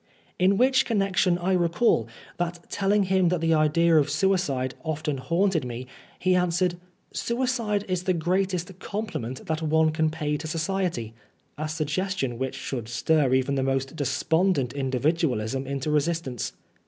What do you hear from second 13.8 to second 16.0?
despondent individualism into